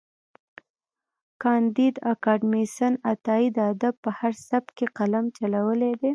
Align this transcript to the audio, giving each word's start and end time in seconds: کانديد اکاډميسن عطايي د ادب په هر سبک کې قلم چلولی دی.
کانديد 1.41 1.95
اکاډميسن 2.13 2.93
عطايي 3.11 3.47
د 3.53 3.57
ادب 3.73 3.95
په 4.03 4.09
هر 4.19 4.33
سبک 4.47 4.69
کې 4.77 4.85
قلم 4.97 5.25
چلولی 5.37 5.93
دی. 5.99 6.09